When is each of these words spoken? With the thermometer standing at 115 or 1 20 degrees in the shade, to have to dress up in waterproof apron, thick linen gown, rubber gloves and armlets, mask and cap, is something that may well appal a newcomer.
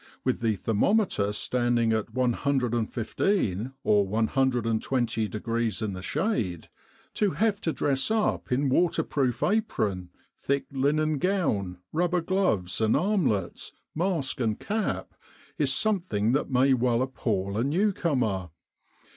With 0.23 0.39
the 0.39 0.55
thermometer 0.55 1.31
standing 1.31 1.93
at 1.93 2.15
115 2.15 3.73
or 3.83 4.07
1 4.07 4.79
20 4.79 5.27
degrees 5.27 5.81
in 5.83 5.93
the 5.93 6.01
shade, 6.01 6.69
to 7.13 7.29
have 7.33 7.61
to 7.61 7.71
dress 7.71 8.09
up 8.09 8.51
in 8.51 8.67
waterproof 8.69 9.43
apron, 9.43 10.09
thick 10.39 10.65
linen 10.71 11.19
gown, 11.19 11.77
rubber 11.93 12.21
gloves 12.21 12.81
and 12.81 12.97
armlets, 12.97 13.73
mask 13.93 14.39
and 14.39 14.59
cap, 14.59 15.13
is 15.59 15.71
something 15.71 16.31
that 16.31 16.49
may 16.49 16.73
well 16.73 17.03
appal 17.03 17.55
a 17.55 17.63
newcomer. 17.63 18.49